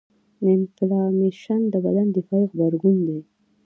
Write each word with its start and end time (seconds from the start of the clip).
د 0.41 0.43
انفلامیشن 0.57 1.61
د 1.73 1.75
بدن 1.85 2.07
دفاعي 2.17 2.45
غبرګون 2.51 2.97
دی. 3.07 3.19